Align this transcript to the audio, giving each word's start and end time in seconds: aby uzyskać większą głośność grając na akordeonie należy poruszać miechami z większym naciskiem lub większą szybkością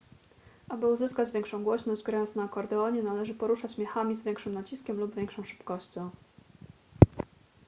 aby 0.69 0.87
uzyskać 0.87 1.31
większą 1.31 1.63
głośność 1.63 2.03
grając 2.03 2.35
na 2.35 2.43
akordeonie 2.43 3.03
należy 3.03 3.35
poruszać 3.35 3.77
miechami 3.77 4.15
z 4.15 4.21
większym 4.23 4.53
naciskiem 4.53 4.97
lub 4.99 5.15
większą 5.15 5.43
szybkością 5.43 6.09